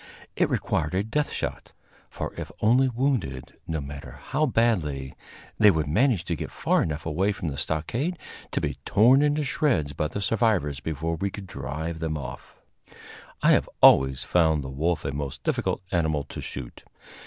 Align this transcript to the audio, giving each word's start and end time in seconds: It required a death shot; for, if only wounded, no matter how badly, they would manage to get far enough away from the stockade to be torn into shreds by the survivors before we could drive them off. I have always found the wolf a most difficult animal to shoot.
It 0.35 0.49
required 0.49 0.95
a 0.95 1.03
death 1.03 1.31
shot; 1.31 1.73
for, 2.09 2.33
if 2.35 2.51
only 2.59 2.89
wounded, 2.89 3.53
no 3.67 3.79
matter 3.79 4.13
how 4.29 4.47
badly, 4.47 5.13
they 5.59 5.69
would 5.69 5.85
manage 5.85 6.25
to 6.25 6.35
get 6.35 6.49
far 6.49 6.81
enough 6.81 7.05
away 7.05 7.31
from 7.31 7.49
the 7.49 7.57
stockade 7.57 8.17
to 8.51 8.59
be 8.59 8.79
torn 8.83 9.21
into 9.21 9.43
shreds 9.43 9.93
by 9.93 10.07
the 10.07 10.19
survivors 10.19 10.79
before 10.79 11.17
we 11.17 11.29
could 11.29 11.45
drive 11.45 11.99
them 11.99 12.17
off. 12.17 12.55
I 13.43 13.51
have 13.51 13.69
always 13.79 14.23
found 14.23 14.63
the 14.63 14.69
wolf 14.69 15.05
a 15.05 15.11
most 15.11 15.43
difficult 15.43 15.83
animal 15.91 16.23
to 16.29 16.41
shoot. 16.41 16.83